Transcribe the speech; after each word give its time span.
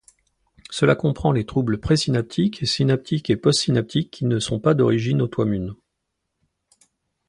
Cela 0.71 0.95
comprend 0.95 1.31
les 1.31 1.45
troubles 1.45 1.79
pré-synaptiques, 1.79 2.65
synaptiques 2.67 3.29
et 3.29 3.37
post-synaptiques 3.37 4.09
qui 4.09 4.25
ne 4.25 4.39
sont 4.39 4.59
pas 4.59 4.73
d'origine 4.73 5.21
autoimmune. 5.21 5.75